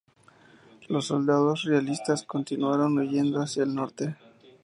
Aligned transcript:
Los 0.87 1.05
soldados 1.05 1.61
realistas 1.61 2.23
continuaron 2.23 2.97
huyendo 2.97 3.39
hacia 3.39 3.61
el 3.61 3.75
norte. 3.75 4.15